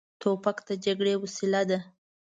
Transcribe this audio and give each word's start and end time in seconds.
توپک 0.21 0.57
د 0.67 0.69
جګړې 0.85 1.13
وسیله 1.23 1.61
ده. 1.69 1.79